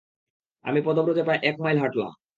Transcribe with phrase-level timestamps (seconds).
[0.65, 2.11] আমি পদব্রজে প্রায় এক মাইল হাটলাম।